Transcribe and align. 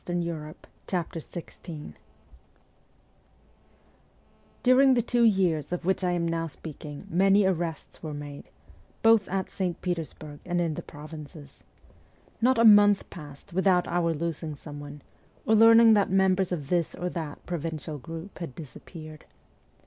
122 0.07 0.39
MEMOIRS 0.41 0.55
OF 0.55 0.95
A 0.95 0.97
REVOLUTIONIST 0.97 1.63
XVI 1.63 1.93
DUBING 4.63 4.93
the 4.95 5.01
t\vo 5.03 5.23
years 5.23 5.71
of 5.71 5.85
which 5.85 6.03
I 6.03 6.13
am 6.13 6.27
now 6.27 6.47
speaking 6.47 7.05
many 7.07 7.45
arrests 7.45 8.01
were 8.01 8.15
made, 8.15 8.49
both 9.03 9.29
at 9.29 9.51
St. 9.51 9.79
Petersburg 9.83 10.39
and 10.43 10.59
in 10.59 10.73
the 10.73 10.81
provinces. 10.81 11.59
Not 12.41 12.57
a 12.57 12.65
month 12.65 13.11
passed 13.11 13.53
without 13.53 13.87
oar 13.87 14.11
losing 14.15 14.55
someone, 14.55 15.03
or 15.45 15.53
learning 15.53 15.93
that 15.93 16.09
members 16.09 16.51
of 16.51 16.69
this 16.69 16.95
or 16.95 17.07
that 17.11 17.45
pro 17.45 17.59
vincial 17.59 18.01
group 18.01 18.39
had 18.39 18.55
disappeared. 18.55 19.25